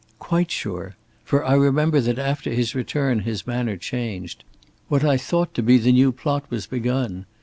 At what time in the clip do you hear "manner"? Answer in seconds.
3.45-3.77